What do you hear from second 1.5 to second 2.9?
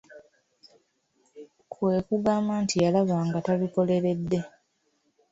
Kwe kugamba nti